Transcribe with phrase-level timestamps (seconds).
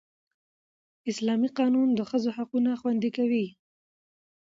[1.11, 3.47] اسلامي قانون د ښځو حقونه خوندي کوي